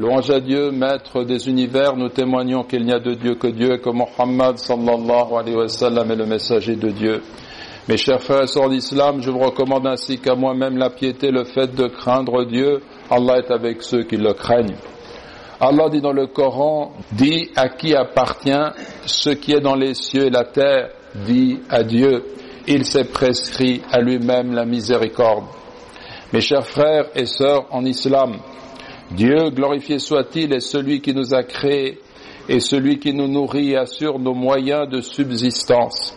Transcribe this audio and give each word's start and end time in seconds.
Louange 0.00 0.30
à 0.30 0.40
Dieu, 0.40 0.70
maître 0.70 1.24
des 1.24 1.46
univers, 1.46 1.94
nous 1.94 2.08
témoignons 2.08 2.62
qu'il 2.62 2.86
n'y 2.86 2.92
a 2.94 2.98
de 2.98 3.12
Dieu 3.12 3.34
que 3.34 3.48
Dieu 3.48 3.74
et 3.74 3.80
que 3.80 3.90
Mohammed 3.90 4.56
sallallahu 4.56 5.34
alayhi 5.38 5.56
wa 5.58 5.68
sallam 5.68 6.10
est 6.10 6.16
le 6.16 6.24
messager 6.24 6.74
de 6.74 6.88
Dieu. 6.88 7.20
Mes 7.86 7.98
chers 7.98 8.22
frères 8.22 8.44
et 8.44 8.46
sœurs 8.46 8.70
d'islam, 8.70 9.20
je 9.20 9.30
vous 9.30 9.40
recommande 9.40 9.86
ainsi 9.86 10.18
qu'à 10.18 10.34
moi-même 10.34 10.78
la 10.78 10.88
piété, 10.88 11.30
le 11.30 11.44
fait 11.44 11.74
de 11.74 11.86
craindre 11.86 12.46
Dieu. 12.46 12.80
Allah 13.10 13.40
est 13.40 13.50
avec 13.50 13.82
ceux 13.82 14.04
qui 14.04 14.16
le 14.16 14.32
craignent. 14.32 14.78
Allah 15.60 15.90
dit 15.90 16.00
dans 16.00 16.14
le 16.14 16.28
Coran, 16.28 16.92
dit 17.12 17.50
à 17.54 17.68
qui 17.68 17.94
appartient 17.94 18.72
ce 19.04 19.28
qui 19.28 19.52
est 19.52 19.60
dans 19.60 19.76
les 19.76 19.92
cieux 19.92 20.28
et 20.28 20.30
la 20.30 20.44
terre, 20.44 20.92
dit 21.26 21.58
à 21.68 21.82
Dieu. 21.82 22.24
Il 22.66 22.86
s'est 22.86 23.04
prescrit 23.04 23.82
à 23.92 24.00
lui-même 24.00 24.54
la 24.54 24.64
miséricorde. 24.64 25.44
Mes 26.32 26.40
chers 26.40 26.66
frères 26.66 27.04
et 27.14 27.26
sœurs 27.26 27.66
en 27.70 27.84
islam, 27.84 28.38
Dieu, 29.10 29.50
glorifié 29.50 29.98
soit-il, 29.98 30.52
est 30.52 30.60
celui 30.60 31.00
qui 31.00 31.12
nous 31.12 31.34
a 31.34 31.42
créés 31.42 31.98
et 32.48 32.60
celui 32.60 32.98
qui 32.98 33.12
nous 33.12 33.28
nourrit 33.28 33.72
et 33.72 33.76
assure 33.76 34.18
nos 34.18 34.34
moyens 34.34 34.88
de 34.88 35.00
subsistance. 35.00 36.16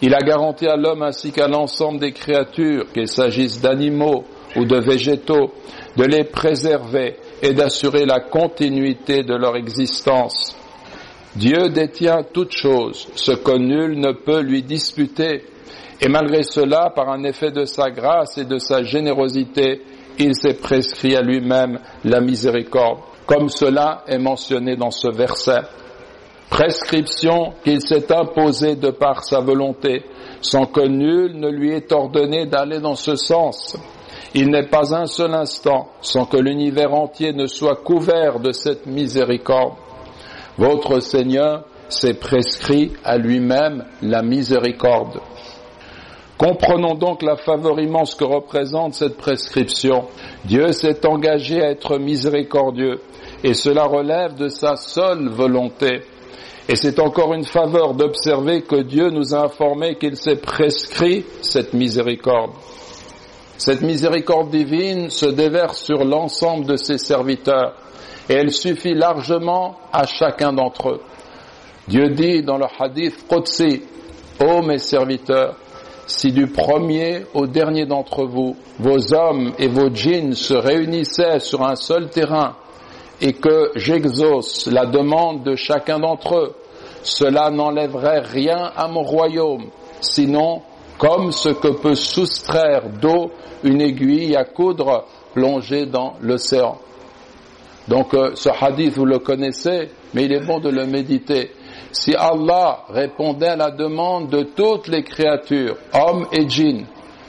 Il 0.00 0.14
a 0.14 0.20
garanti 0.20 0.66
à 0.66 0.76
l'homme 0.76 1.02
ainsi 1.02 1.30
qu'à 1.30 1.46
l'ensemble 1.46 2.00
des 2.00 2.12
créatures, 2.12 2.90
qu'il 2.92 3.06
s'agisse 3.06 3.60
d'animaux 3.60 4.24
ou 4.56 4.64
de 4.64 4.78
végétaux, 4.78 5.52
de 5.96 6.04
les 6.04 6.24
préserver 6.24 7.16
et 7.40 7.54
d'assurer 7.54 8.04
la 8.04 8.20
continuité 8.20 9.22
de 9.22 9.34
leur 9.34 9.56
existence. 9.56 10.56
Dieu 11.36 11.68
détient 11.70 12.24
toutes 12.32 12.52
choses, 12.52 13.08
ce 13.14 13.32
que 13.32 13.56
nul 13.56 13.98
ne 13.98 14.12
peut 14.12 14.40
lui 14.40 14.62
disputer, 14.62 15.44
et 16.00 16.08
malgré 16.08 16.42
cela, 16.42 16.92
par 16.94 17.08
un 17.08 17.22
effet 17.22 17.52
de 17.52 17.64
sa 17.64 17.90
grâce 17.90 18.36
et 18.36 18.44
de 18.44 18.58
sa 18.58 18.82
générosité, 18.82 19.82
il 20.18 20.34
s'est 20.34 20.54
prescrit 20.54 21.16
à 21.16 21.22
lui-même 21.22 21.78
la 22.04 22.20
miséricorde, 22.20 23.00
comme 23.26 23.48
cela 23.48 24.04
est 24.06 24.18
mentionné 24.18 24.76
dans 24.76 24.90
ce 24.90 25.08
verset. 25.08 25.62
Prescription 26.50 27.54
qu'il 27.64 27.80
s'est 27.80 28.12
imposée 28.12 28.76
de 28.76 28.90
par 28.90 29.24
sa 29.24 29.40
volonté, 29.40 30.04
sans 30.42 30.66
que 30.66 30.86
nul 30.86 31.38
ne 31.38 31.48
lui 31.48 31.72
ait 31.72 31.92
ordonné 31.92 32.46
d'aller 32.46 32.80
dans 32.80 32.94
ce 32.94 33.16
sens. 33.16 33.76
Il 34.34 34.50
n'est 34.50 34.68
pas 34.68 34.94
un 34.94 35.06
seul 35.06 35.34
instant 35.34 35.88
sans 36.00 36.24
que 36.26 36.36
l'univers 36.36 36.92
entier 36.94 37.32
ne 37.32 37.46
soit 37.46 37.76
couvert 37.76 38.40
de 38.40 38.52
cette 38.52 38.86
miséricorde. 38.86 39.74
Votre 40.58 41.00
Seigneur 41.00 41.64
s'est 41.88 42.14
prescrit 42.14 42.92
à 43.04 43.18
lui-même 43.18 43.84
la 44.02 44.22
miséricorde. 44.22 45.20
Comprenons 46.42 46.94
donc 46.94 47.22
la 47.22 47.36
faveur 47.36 47.78
immense 47.78 48.16
que 48.16 48.24
représente 48.24 48.94
cette 48.94 49.16
prescription. 49.16 50.08
Dieu 50.44 50.72
s'est 50.72 51.06
engagé 51.06 51.62
à 51.62 51.70
être 51.70 51.98
miséricordieux 51.98 53.00
et 53.44 53.54
cela 53.54 53.84
relève 53.84 54.34
de 54.34 54.48
sa 54.48 54.74
seule 54.74 55.28
volonté. 55.28 56.00
Et 56.68 56.74
c'est 56.74 56.98
encore 56.98 57.32
une 57.32 57.44
faveur 57.44 57.94
d'observer 57.94 58.62
que 58.62 58.82
Dieu 58.82 59.10
nous 59.10 59.36
a 59.36 59.44
informé 59.44 59.94
qu'il 59.98 60.16
s'est 60.16 60.40
prescrit 60.40 61.24
cette 61.42 61.74
miséricorde. 61.74 62.50
Cette 63.56 63.82
miséricorde 63.82 64.50
divine 64.50 65.10
se 65.10 65.26
déverse 65.26 65.80
sur 65.80 66.04
l'ensemble 66.04 66.66
de 66.66 66.74
ses 66.74 66.98
serviteurs 66.98 67.74
et 68.28 68.34
elle 68.34 68.50
suffit 68.50 68.94
largement 68.94 69.76
à 69.92 70.06
chacun 70.06 70.52
d'entre 70.52 70.88
eux. 70.88 71.00
Dieu 71.86 72.08
dit 72.08 72.42
dans 72.42 72.58
le 72.58 72.66
hadith 72.80 73.28
Qudsi, 73.28 73.82
Ô 74.40 74.60
mes 74.62 74.78
serviteurs, 74.78 75.54
si 76.06 76.32
du 76.32 76.46
premier 76.46 77.24
au 77.34 77.46
dernier 77.46 77.86
d'entre 77.86 78.24
vous, 78.24 78.56
vos 78.78 79.14
hommes 79.14 79.52
et 79.58 79.68
vos 79.68 79.88
djinns 79.88 80.34
se 80.34 80.54
réunissaient 80.54 81.38
sur 81.40 81.62
un 81.62 81.76
seul 81.76 82.10
terrain 82.10 82.56
et 83.20 83.34
que 83.34 83.70
j'exauce 83.76 84.66
la 84.66 84.86
demande 84.86 85.44
de 85.44 85.54
chacun 85.54 86.00
d'entre 86.00 86.36
eux, 86.36 86.54
cela 87.02 87.50
n'enlèverait 87.50 88.20
rien 88.20 88.72
à 88.76 88.88
mon 88.88 89.02
royaume, 89.02 89.66
sinon 90.00 90.62
comme 90.98 91.32
ce 91.32 91.48
que 91.48 91.68
peut 91.68 91.94
soustraire 91.94 92.88
d'eau 93.00 93.30
une 93.64 93.80
aiguille 93.80 94.36
à 94.36 94.44
coudre 94.44 95.04
plongée 95.34 95.86
dans 95.86 96.14
l'océan. 96.20 96.78
Donc 97.88 98.14
euh, 98.14 98.32
ce 98.34 98.48
hadith, 98.48 98.94
vous 98.94 99.04
le 99.04 99.18
connaissez, 99.18 99.88
mais 100.14 100.24
il 100.24 100.32
est 100.32 100.46
bon 100.46 100.60
de 100.60 100.68
le 100.70 100.86
méditer. 100.86 101.50
Si 101.90 102.14
Allah 102.14 102.84
répondait 102.88 103.48
à 103.48 103.56
la 103.56 103.70
demande 103.70 104.28
de 104.30 104.42
toutes 104.42 104.88
les 104.88 105.02
créatures, 105.02 105.76
hommes 105.92 106.26
et 106.32 106.48
djinns, 106.48 106.86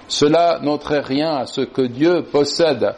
cela 0.08 0.59
n'ôterait 0.62 1.02
rien 1.02 1.38
à 1.38 1.46
ce 1.46 1.62
que 1.62 1.81
Dieu 1.81 2.24
possède. 2.24 2.94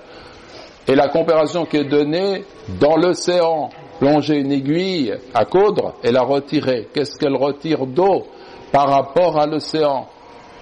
Et 0.88 0.96
la 0.96 1.08
comparaison 1.08 1.66
qui 1.66 1.78
est 1.78 1.90
donnée 1.90 2.44
dans 2.80 2.98
l'océan, 2.98 3.70
plonger 4.00 4.36
une 4.38 4.52
aiguille 4.52 5.14
à 5.34 5.46
coudre 5.46 5.94
et 6.04 6.12
la 6.12 6.22
retirer. 6.22 6.90
Qu'est-ce 6.94 7.18
qu'elle 7.18 7.36
retire 7.36 7.86
d'eau 7.86 8.26
par 8.72 8.90
rapport 8.90 9.40
à 9.40 9.46
l'océan, 9.46 10.08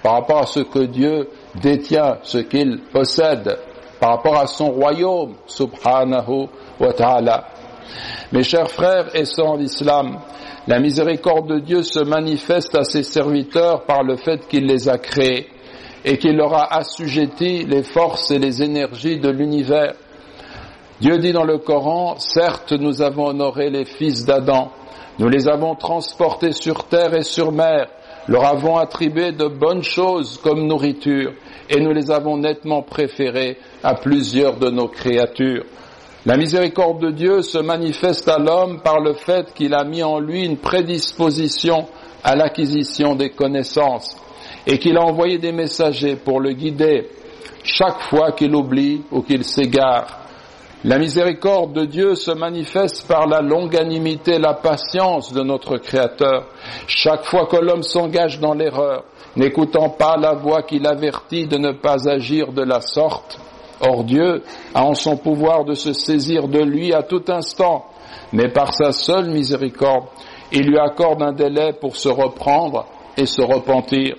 par 0.02 0.14
rapport 0.14 0.38
à 0.38 0.46
ce 0.46 0.60
que 0.60 0.84
Dieu 0.84 1.28
détient, 1.60 2.18
ce 2.22 2.38
qu'il 2.38 2.80
possède, 2.92 3.58
par 4.00 4.10
rapport 4.10 4.38
à 4.38 4.46
son 4.46 4.70
royaume, 4.70 5.34
subhanahu 5.46 6.46
wa 6.78 6.92
ta'ala. 6.92 7.44
Mes 8.32 8.42
chers 8.42 8.70
frères 8.70 9.14
et 9.14 9.24
sœurs 9.24 9.58
d'islam, 9.58 10.18
la 10.66 10.78
miséricorde 10.78 11.48
de 11.48 11.58
Dieu 11.58 11.82
se 11.82 12.00
manifeste 12.00 12.74
à 12.76 12.84
ses 12.84 13.02
serviteurs 13.02 13.84
par 13.84 14.02
le 14.02 14.16
fait 14.16 14.46
qu'il 14.48 14.66
les 14.66 14.88
a 14.88 14.98
créés 14.98 15.48
et 16.04 16.18
qu'il 16.18 16.36
leur 16.36 16.54
a 16.54 16.76
assujetti 16.76 17.64
les 17.64 17.82
forces 17.82 18.30
et 18.30 18.38
les 18.38 18.62
énergies 18.62 19.18
de 19.18 19.30
l'univers. 19.30 19.94
Dieu 21.00 21.18
dit 21.18 21.32
dans 21.32 21.44
le 21.44 21.58
Coran, 21.58 22.16
certes 22.18 22.72
nous 22.72 23.02
avons 23.02 23.26
honoré 23.26 23.70
les 23.70 23.84
fils 23.84 24.24
d'Adam, 24.24 24.70
nous 25.18 25.28
les 25.28 25.48
avons 25.48 25.74
transportés 25.74 26.52
sur 26.52 26.84
terre 26.84 27.14
et 27.14 27.22
sur 27.22 27.52
mer, 27.52 27.88
leur 28.28 28.44
avons 28.44 28.78
attribué 28.78 29.32
de 29.32 29.48
bonnes 29.48 29.82
choses 29.82 30.38
comme 30.42 30.66
nourriture, 30.66 31.32
et 31.68 31.80
nous 31.80 31.92
les 31.92 32.10
avons 32.10 32.36
nettement 32.38 32.82
préférés 32.82 33.58
à 33.82 33.94
plusieurs 33.94 34.58
de 34.58 34.70
nos 34.70 34.88
créatures. 34.88 35.64
La 36.26 36.38
miséricorde 36.38 37.02
de 37.02 37.10
Dieu 37.10 37.42
se 37.42 37.58
manifeste 37.58 38.26
à 38.30 38.38
l'homme 38.38 38.80
par 38.80 38.98
le 38.98 39.12
fait 39.12 39.52
qu'il 39.52 39.74
a 39.74 39.84
mis 39.84 40.02
en 40.02 40.18
lui 40.18 40.46
une 40.46 40.56
prédisposition 40.56 41.86
à 42.22 42.34
l'acquisition 42.34 43.14
des 43.14 43.28
connaissances 43.28 44.16
et 44.66 44.78
qu'il 44.78 44.96
a 44.96 45.02
envoyé 45.02 45.36
des 45.36 45.52
messagers 45.52 46.16
pour 46.16 46.40
le 46.40 46.52
guider 46.52 47.10
chaque 47.62 48.00
fois 48.08 48.32
qu'il 48.32 48.54
oublie 48.54 49.02
ou 49.10 49.20
qu'il 49.20 49.44
s'égare. 49.44 50.20
La 50.84 50.98
miséricorde 50.98 51.74
de 51.74 51.84
Dieu 51.84 52.14
se 52.14 52.30
manifeste 52.30 53.06
par 53.06 53.26
la 53.26 53.42
longanimité, 53.42 54.38
la 54.38 54.54
patience 54.54 55.30
de 55.32 55.42
notre 55.42 55.76
Créateur. 55.76 56.46
Chaque 56.86 57.24
fois 57.26 57.46
que 57.46 57.56
l'homme 57.56 57.82
s'engage 57.82 58.40
dans 58.40 58.54
l'erreur, 58.54 59.04
n'écoutant 59.36 59.90
pas 59.90 60.16
la 60.16 60.32
voix 60.32 60.62
qui 60.62 60.78
l'avertit 60.78 61.46
de 61.46 61.58
ne 61.58 61.72
pas 61.72 62.08
agir 62.08 62.52
de 62.52 62.62
la 62.62 62.80
sorte, 62.80 63.38
Or 63.80 64.04
Dieu 64.04 64.42
a 64.74 64.84
en 64.84 64.94
son 64.94 65.16
pouvoir 65.16 65.64
de 65.64 65.74
se 65.74 65.92
saisir 65.92 66.48
de 66.48 66.60
lui 66.60 66.92
à 66.92 67.02
tout 67.02 67.24
instant, 67.28 67.86
mais 68.32 68.48
par 68.48 68.72
sa 68.72 68.92
seule 68.92 69.30
miséricorde, 69.30 70.06
il 70.52 70.66
lui 70.66 70.78
accorde 70.78 71.22
un 71.22 71.32
délai 71.32 71.72
pour 71.72 71.96
se 71.96 72.08
reprendre 72.08 72.86
et 73.16 73.26
se 73.26 73.42
repentir. 73.42 74.16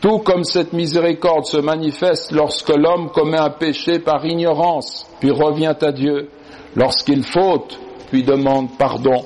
Tout 0.00 0.18
comme 0.18 0.44
cette 0.44 0.74
miséricorde 0.74 1.46
se 1.46 1.56
manifeste 1.56 2.32
lorsque 2.32 2.68
l'homme 2.68 3.10
commet 3.10 3.38
un 3.38 3.50
péché 3.50 3.98
par 3.98 4.24
ignorance, 4.26 5.06
puis 5.20 5.30
revient 5.30 5.74
à 5.80 5.92
Dieu, 5.92 6.28
lorsqu'il 6.76 7.24
faute, 7.24 7.78
puis 8.10 8.22
demande 8.22 8.76
pardon. 8.76 9.24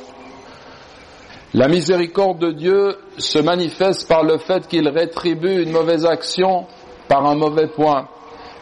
La 1.55 1.67
miséricorde 1.67 2.39
de 2.39 2.53
Dieu 2.53 2.97
se 3.17 3.39
manifeste 3.39 4.07
par 4.07 4.23
le 4.23 4.39
fait 4.39 4.69
qu'il 4.69 4.87
rétribue 4.89 5.62
une 5.62 5.73
mauvaise 5.73 6.07
action 6.07 6.67
par 7.09 7.27
un 7.27 7.34
mauvais 7.34 7.69
point 7.69 8.07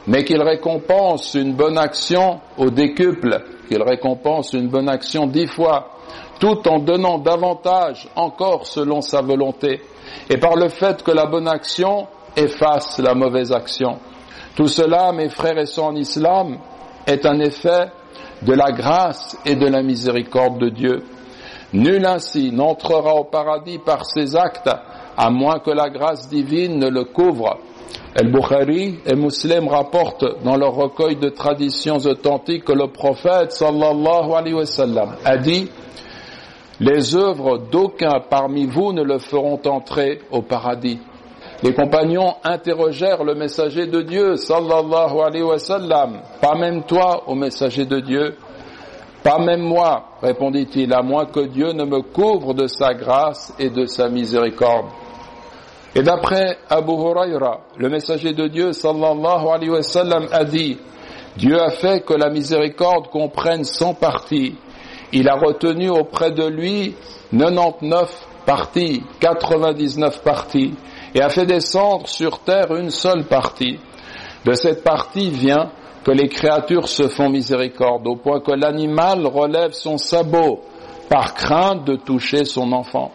mais 0.07 0.25
qu'il 0.25 0.43
récompense 0.43 1.35
une 1.35 1.55
bonne 1.55 1.79
action 1.79 2.41
au 2.57 2.71
décuple, 2.71 3.43
qu'il 3.69 3.83
récompense 3.83 4.53
une 4.53 4.69
bonne 4.69 4.89
action 4.89 5.27
dix 5.27 5.49
fois, 5.49 5.91
tout 6.39 6.69
en 6.69 6.79
donnant 6.79 7.19
davantage 7.19 8.09
encore 8.15 8.67
selon 8.67 9.01
sa 9.01 9.23
volonté, 9.23 9.81
et 10.31 10.39
par 10.39 10.57
le 10.57 10.69
fait 10.69 11.03
que 11.03 11.11
la 11.11 11.27
bonne 11.27 11.49
action 11.49 12.07
efface 12.37 12.99
la 12.99 13.15
mauvaise 13.15 13.53
action. 13.53 13.99
Tout 14.55 14.69
cela, 14.69 15.13
mes 15.13 15.29
frères 15.29 15.59
et 15.59 15.67
sœurs 15.67 15.87
en 15.87 15.97
islam, 15.97 16.59
est 17.07 17.27
un 17.27 17.39
effet 17.41 17.91
de 18.43 18.53
la 18.53 18.71
grâce 18.73 19.37
et 19.45 19.55
de 19.55 19.67
la 19.67 19.83
miséricorde 19.83 20.59
de 20.59 20.69
Dieu. 20.69 21.03
Nul 21.73 22.05
ainsi 22.07 22.53
n'entrera 22.53 23.15
au 23.15 23.25
paradis 23.25 23.79
par 23.79 24.07
ses 24.07 24.37
actes, 24.37 24.71
à 25.17 25.31
moins 25.31 25.59
que 25.59 25.71
la 25.71 25.91
grâce 25.91 26.29
divine 26.29 26.79
ne 26.79 26.89
le 26.89 27.05
couvre. 27.05 27.59
El-Bukhari 28.19 28.99
et 29.05 29.15
Muslim 29.15 29.69
rapportent 29.69 30.43
dans 30.43 30.57
leur 30.57 30.75
recueil 30.75 31.17
de 31.17 31.29
traditions 31.29 31.99
authentiques 31.99 32.65
que 32.65 32.73
le 32.73 32.87
prophète 32.87 33.53
sallallahu 33.53 34.33
alayhi 34.35 34.55
wa 34.55 34.65
sallam 34.65 35.17
a 35.23 35.37
dit 35.37 35.69
les 36.81 37.15
œuvres 37.15 37.59
d'aucun 37.71 38.21
parmi 38.31 38.65
vous 38.65 38.95
ne 38.95 39.03
le 39.03 39.19
feront 39.19 39.61
entrer 39.67 40.21
au 40.31 40.41
paradis. 40.41 40.99
Les 41.63 41.75
compagnons 41.75 42.35
interrogèrent 42.43 43.23
le 43.23 43.35
messager 43.35 43.87
de 43.87 44.01
Dieu 44.01 44.37
sallallahu 44.37 45.21
alayhi 45.21 45.45
wa 45.45 45.59
sallam 45.59 46.21
pas 46.41 46.55
même 46.55 46.85
toi, 46.85 47.25
au 47.27 47.35
messager 47.35 47.85
de 47.85 48.01
Dieu, 48.01 48.35
Pas 49.27 49.41
même 49.41 49.63
moi, 49.63 50.11
répondit-il, 50.23 50.95
à 50.95 51.03
moins 51.03 51.27
que 51.27 51.41
Dieu 51.41 51.73
ne 51.73 51.85
me 51.85 52.01
couvre 52.01 52.55
de 52.55 52.69
sa 52.69 52.95
grâce 52.95 53.53
et 53.59 53.71
de 53.71 53.85
sa 53.87 54.09
miséricorde. 54.09 54.87
Et 55.97 56.03
d'après 56.03 56.59
Abu 56.69 56.93
Huraira, 56.93 57.61
le 57.79 57.89
messager 57.89 58.35
de 58.35 58.49
Dieu 58.49 58.75
sallallahu 58.75 59.49
alayhi 59.49 59.71
wa 59.71 59.83
sallam 59.83 60.27
a 60.31 60.45
dit, 60.45 60.77
Dieu 61.39 61.59
a 61.59 61.71
fait 61.71 62.05
que 62.05 62.13
la 62.13 62.29
miséricorde 62.29 63.09
comprenne 63.09 63.65
100 63.65 63.95
parties. 63.95 64.57
Il 65.15 65.27
a 65.27 65.37
retenu 65.37 65.89
auprès 65.89 66.33
de 66.33 66.45
lui 66.45 66.95
99 67.33 68.11
parties, 68.45 69.05
99 69.21 70.23
parties, 70.23 70.75
et 71.15 71.23
a 71.23 71.31
fait 71.31 71.47
descendre 71.47 72.07
sur 72.07 72.41
terre 72.41 72.77
une 72.77 72.91
seule 72.91 73.25
partie. 73.25 73.81
De 74.45 74.53
cette 74.53 74.85
partie 74.85 75.31
vient 75.31 75.71
que 76.05 76.11
les 76.11 76.29
créatures 76.29 76.89
se 76.89 77.09
font 77.09 77.31
miséricorde, 77.31 78.07
au 78.07 78.17
point 78.17 78.41
que 78.41 78.53
l'animal 78.53 79.27
relève 79.27 79.73
son 79.73 79.97
sabot 79.97 80.61
par 81.09 81.33
crainte 81.33 81.87
de 81.87 81.97
toucher 81.97 82.45
son 82.45 82.71
enfant. 82.73 83.13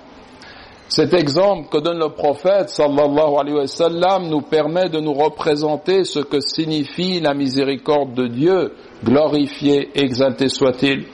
Cet 0.93 1.13
exemple 1.13 1.69
que 1.69 1.77
donne 1.77 1.99
le 1.99 2.09
prophète 2.09 2.67
sallallahu 2.67 3.29
wa 3.29 4.19
nous 4.19 4.41
permet 4.41 4.89
de 4.89 4.99
nous 4.99 5.13
représenter 5.13 6.03
ce 6.03 6.19
que 6.19 6.41
signifie 6.41 7.21
la 7.21 7.33
miséricorde 7.33 8.13
de 8.13 8.27
Dieu, 8.27 8.73
glorifié, 9.01 9.89
exalté 9.95 10.49
soit-il. 10.49 11.05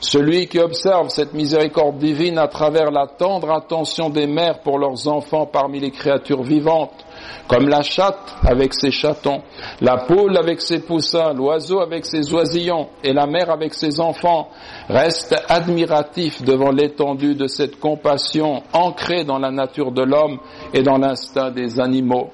Celui 0.00 0.46
qui 0.46 0.58
observe 0.58 1.10
cette 1.10 1.34
miséricorde 1.34 1.98
divine 1.98 2.38
à 2.38 2.48
travers 2.48 2.90
la 2.90 3.06
tendre 3.06 3.50
attention 3.50 4.08
des 4.08 4.26
mères 4.26 4.60
pour 4.60 4.78
leurs 4.78 5.06
enfants 5.06 5.44
parmi 5.44 5.80
les 5.80 5.90
créatures 5.90 6.42
vivantes, 6.42 7.04
comme 7.46 7.68
la 7.68 7.82
chatte 7.82 8.36
avec 8.46 8.72
ses 8.74 8.90
chatons, 8.90 9.42
la 9.80 9.98
poule 9.98 10.36
avec 10.36 10.60
ses 10.60 10.80
poussins, 10.80 11.32
l'oiseau 11.32 11.80
avec 11.80 12.04
ses 12.06 12.32
oisillons 12.32 12.88
et 13.02 13.12
la 13.12 13.26
mère 13.26 13.50
avec 13.50 13.74
ses 13.74 14.00
enfants, 14.00 14.48
reste 14.88 15.34
admiratif 15.48 16.42
devant 16.42 16.70
l'étendue 16.70 17.34
de 17.34 17.46
cette 17.46 17.78
compassion 17.78 18.62
ancrée 18.72 19.24
dans 19.24 19.38
la 19.38 19.50
nature 19.50 19.92
de 19.92 20.02
l'homme 20.02 20.38
et 20.72 20.82
dans 20.82 20.98
l'instinct 20.98 21.50
des 21.50 21.80
animaux. 21.80 22.30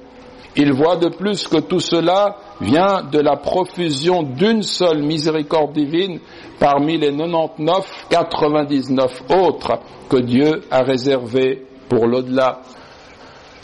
Il 0.56 0.72
voit 0.72 0.96
de 0.96 1.08
plus 1.08 1.46
que 1.46 1.58
tout 1.58 1.78
cela 1.80 2.36
vient 2.60 3.02
de 3.10 3.20
la 3.20 3.36
profusion 3.36 4.22
d'une 4.22 4.62
seule 4.62 5.02
miséricorde 5.02 5.72
divine 5.72 6.18
parmi 6.58 6.98
les 6.98 7.12
99, 7.16 8.06
99 8.10 9.22
autres 9.30 9.78
que 10.08 10.16
Dieu 10.16 10.62
a 10.70 10.82
réservés 10.82 11.64
pour 11.88 12.06
l'au-delà. 12.06 12.60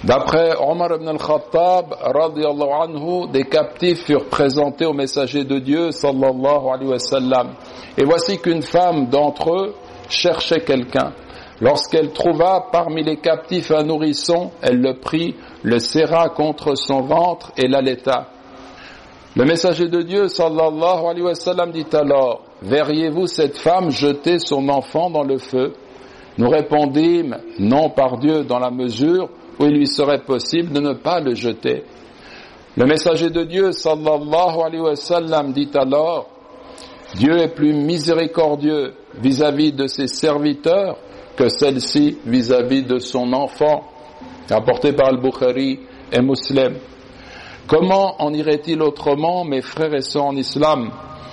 D'après 0.06 0.54
Omar 0.60 0.94
ibn 0.94 1.08
al-Khattab, 1.08 1.96
anhu, 2.00 3.26
des 3.32 3.42
captifs 3.42 4.04
furent 4.04 4.26
présentés 4.26 4.86
au 4.86 4.92
messager 4.92 5.42
de 5.42 5.58
Dieu, 5.58 5.90
sallallahu 5.90 6.68
alayhi 6.72 6.90
wa 6.90 6.98
sallam. 7.00 7.54
Et 7.98 8.04
voici 8.04 8.38
qu'une 8.38 8.62
femme 8.62 9.08
d'entre 9.08 9.50
eux 9.50 9.74
cherchait 10.08 10.60
quelqu'un. 10.60 11.12
Lorsqu'elle 11.60 12.12
trouva 12.12 12.68
parmi 12.70 13.02
les 13.02 13.16
captifs 13.16 13.72
un 13.72 13.82
nourrisson, 13.82 14.52
elle 14.62 14.80
le 14.80 15.00
prit, 15.00 15.34
le 15.64 15.80
serra 15.80 16.28
contre 16.28 16.76
son 16.76 17.00
ventre 17.00 17.50
et 17.56 17.66
l'allaita. 17.66 18.28
Le 19.34 19.44
messager 19.44 19.88
de 19.88 20.02
Dieu, 20.02 20.28
sallallahu 20.28 21.04
alayhi 21.04 21.24
wa 21.24 21.34
sallam, 21.34 21.72
dit 21.72 21.86
alors, 21.92 22.42
verriez-vous 22.62 23.26
cette 23.26 23.58
femme 23.58 23.90
jeter 23.90 24.38
son 24.38 24.68
enfant 24.68 25.10
dans 25.10 25.24
le 25.24 25.38
feu? 25.38 25.72
Nous 26.38 26.48
répondîmes, 26.48 27.38
non 27.58 27.90
par 27.90 28.18
Dieu, 28.18 28.44
dans 28.44 28.60
la 28.60 28.70
mesure 28.70 29.30
où 29.58 29.64
il 29.64 29.72
lui 29.76 29.86
serait 29.86 30.22
possible 30.22 30.72
de 30.72 30.80
ne 30.80 30.92
pas 30.94 31.20
le 31.20 31.34
jeter. 31.34 31.84
Le 32.76 32.84
messager 32.84 33.30
de 33.30 33.44
Dieu, 33.44 33.72
sallallahu 33.72 34.60
alayhi 34.64 34.82
wa 34.82 34.96
sallam, 34.96 35.52
dit 35.52 35.70
alors, 35.74 36.28
Dieu 37.14 37.38
est 37.38 37.54
plus 37.54 37.72
miséricordieux 37.72 38.94
vis-à-vis 39.18 39.72
de 39.72 39.86
ses 39.86 40.08
serviteurs 40.08 40.98
que 41.36 41.48
celle-ci 41.48 42.18
vis-à-vis 42.26 42.82
de 42.82 42.98
son 42.98 43.32
enfant, 43.32 43.84
apporté 44.50 44.92
par 44.92 45.12
le 45.12 45.20
Bukhari 45.20 45.80
et 46.12 46.20
Muslim. 46.20 46.74
Comment 47.66 48.22
en 48.22 48.32
irait-il 48.32 48.80
autrement, 48.82 49.44
mes 49.44 49.62
frères 49.62 49.94
et 49.94 50.02
sœurs 50.02 50.26
en 50.26 50.36
islam, 50.36 50.90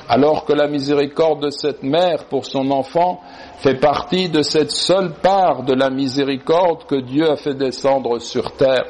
alors 0.10 0.46
que 0.46 0.54
la 0.54 0.68
miséricorde 0.68 1.46
de 1.46 1.50
cette 1.50 1.84
mère 1.84 2.26
pour 2.26 2.46
son 2.46 2.70
enfant 2.72 3.22
fait 3.60 3.80
partie 3.80 4.30
de 4.30 4.42
cette 4.42 4.72
seule 4.72 5.14
part 5.14 5.64
de 5.64 5.74
la 5.74 5.90
miséricorde 5.90 6.86
que 6.86 7.00
Dieu 7.02 7.30
a 7.30 7.36
fait 7.36 7.54
descendre 7.54 8.20
sur 8.20 8.52
terre. 8.52 8.86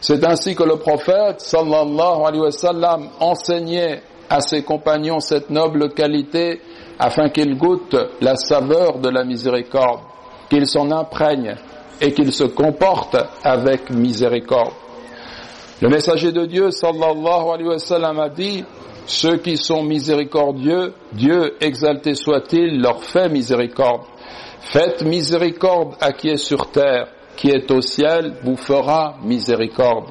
C'est 0.00 0.24
ainsi 0.24 0.54
que 0.54 0.64
le 0.64 0.76
prophète, 0.76 1.40
sallallahu 1.40 2.24
alayhi 2.26 2.42
wa 2.42 2.50
sallam, 2.50 3.08
enseignait 3.20 4.02
à 4.28 4.40
ses 4.40 4.62
compagnons 4.62 5.20
cette 5.20 5.50
noble 5.50 5.92
qualité 5.92 6.60
afin 6.98 7.28
qu'ils 7.30 7.56
goûtent 7.56 7.96
la 8.20 8.36
saveur 8.36 8.98
de 8.98 9.08
la 9.08 9.24
miséricorde 9.24 10.00
qu'il 10.48 10.66
s'en 10.66 10.90
imprègne 10.90 11.56
et 12.00 12.12
qu'il 12.12 12.32
se 12.32 12.44
comporte 12.44 13.16
avec 13.42 13.90
miséricorde. 13.90 14.72
Le 15.82 15.88
messager 15.88 16.30
de 16.30 16.46
Dieu, 16.46 16.70
sallallahu 16.70 17.48
alayhi 17.52 17.68
wa 17.68 17.78
sallam, 17.78 18.20
a 18.20 18.28
dit, 18.28 18.64
ceux 19.06 19.38
qui 19.38 19.56
sont 19.56 19.82
miséricordieux, 19.82 20.94
Dieu, 21.12 21.56
exalté 21.60 22.14
soit-il, 22.14 22.80
leur 22.80 23.02
fait 23.02 23.28
miséricorde. 23.28 24.02
Faites 24.60 25.02
miséricorde 25.02 25.94
à 26.00 26.12
qui 26.12 26.28
est 26.28 26.36
sur 26.36 26.70
terre, 26.70 27.08
qui 27.36 27.48
est 27.48 27.70
au 27.70 27.80
ciel, 27.80 28.34
vous 28.44 28.56
fera 28.56 29.16
miséricorde. 29.22 30.10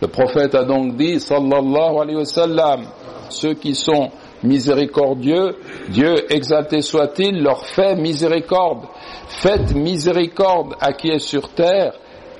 Le 0.00 0.08
prophète 0.08 0.54
a 0.54 0.64
donc 0.64 0.96
dit, 0.96 1.20
sallallahu 1.20 1.98
alayhi 2.00 2.18
wa 2.18 2.24
sallam, 2.24 2.84
ceux 3.30 3.54
qui 3.54 3.74
sont 3.74 4.10
miséricordieux, 4.42 5.56
Dieu 5.88 6.14
exalté 6.30 6.82
soit-il, 6.82 7.42
leur 7.42 7.64
fait 7.64 7.94
miséricorde. 7.94 8.86
Faites 9.28 9.72
miséricorde 9.74 10.74
à 10.80 10.92
qui 10.92 11.08
est 11.08 11.20
sur 11.20 11.48
terre, 11.50 11.94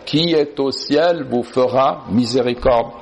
qui 0.04 0.32
est 0.32 0.58
au 0.60 0.70
ciel 0.70 1.24
vous 1.30 1.42
fera 1.42 2.04
miséricorde. 2.10 2.92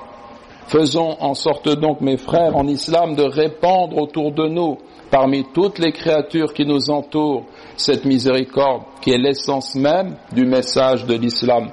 Faisons 0.68 1.16
en 1.20 1.34
sorte 1.34 1.68
donc, 1.68 2.00
mes 2.00 2.16
frères, 2.16 2.56
en 2.56 2.66
islam, 2.68 3.16
de 3.16 3.24
répandre 3.24 3.96
autour 3.98 4.32
de 4.32 4.46
nous, 4.46 4.78
parmi 5.10 5.44
toutes 5.52 5.80
les 5.80 5.90
créatures 5.90 6.54
qui 6.54 6.64
nous 6.64 6.90
entourent, 6.90 7.44
cette 7.76 8.04
miséricorde 8.04 8.82
qui 9.00 9.10
est 9.10 9.18
l'essence 9.18 9.74
même 9.74 10.16
du 10.32 10.46
message 10.46 11.04
de 11.06 11.14
l'islam. 11.14 11.70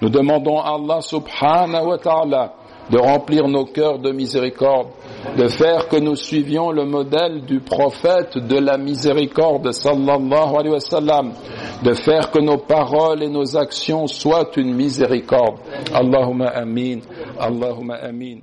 Nous 0.00 0.10
demandons 0.10 0.60
à 0.60 0.74
Allah 0.74 1.00
subhanahu 1.00 1.86
wa 1.86 1.98
ta'ala 1.98 2.52
de 2.90 2.98
remplir 2.98 3.48
nos 3.48 3.64
cœurs 3.64 3.98
de 3.98 4.12
miséricorde, 4.12 4.88
de 5.36 5.48
faire 5.48 5.88
que 5.88 5.96
nous 5.96 6.16
suivions 6.16 6.70
le 6.70 6.84
modèle 6.84 7.44
du 7.44 7.60
prophète 7.60 8.36
de 8.36 8.58
la 8.58 8.76
miséricorde, 8.76 9.72
sallallahu 9.72 10.56
alayhi 10.56 10.72
wa 10.74 10.80
sallam, 10.80 11.32
de 11.82 11.94
faire 11.94 12.30
que 12.30 12.40
nos 12.40 12.58
paroles 12.58 13.22
et 13.22 13.28
nos 13.28 13.56
actions 13.56 14.06
soient 14.06 14.50
une 14.56 14.74
miséricorde. 14.74 15.58
Allahumma 15.92 16.48
amin, 16.48 17.00
Allahumma 17.38 17.94
amin. 17.96 18.38